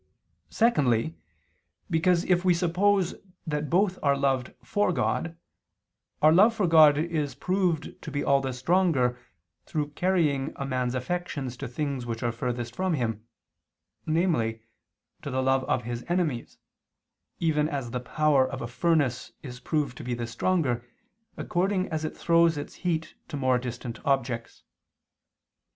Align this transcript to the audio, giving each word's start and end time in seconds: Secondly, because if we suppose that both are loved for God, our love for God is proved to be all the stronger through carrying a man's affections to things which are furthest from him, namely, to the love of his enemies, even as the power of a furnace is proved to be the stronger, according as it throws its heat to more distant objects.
Secondly, 0.49 1.15
because 1.87 2.25
if 2.25 2.43
we 2.43 2.55
suppose 2.55 3.13
that 3.45 3.69
both 3.69 3.99
are 4.01 4.17
loved 4.17 4.51
for 4.63 4.91
God, 4.91 5.37
our 6.23 6.31
love 6.33 6.55
for 6.55 6.65
God 6.65 6.97
is 6.97 7.35
proved 7.35 8.01
to 8.01 8.09
be 8.09 8.23
all 8.23 8.41
the 8.41 8.51
stronger 8.51 9.19
through 9.67 9.89
carrying 9.91 10.53
a 10.55 10.65
man's 10.65 10.95
affections 10.95 11.55
to 11.57 11.67
things 11.67 12.07
which 12.07 12.23
are 12.23 12.31
furthest 12.31 12.75
from 12.75 12.95
him, 12.95 13.23
namely, 14.07 14.63
to 15.21 15.29
the 15.29 15.43
love 15.43 15.63
of 15.65 15.83
his 15.83 16.03
enemies, 16.09 16.57
even 17.37 17.69
as 17.69 17.91
the 17.91 17.99
power 17.99 18.49
of 18.49 18.59
a 18.59 18.67
furnace 18.67 19.31
is 19.43 19.59
proved 19.59 19.95
to 19.99 20.03
be 20.03 20.15
the 20.15 20.25
stronger, 20.25 20.83
according 21.37 21.87
as 21.89 22.03
it 22.03 22.17
throws 22.17 22.57
its 22.57 22.73
heat 22.73 23.13
to 23.27 23.37
more 23.37 23.59
distant 23.59 23.99
objects. 24.03 24.63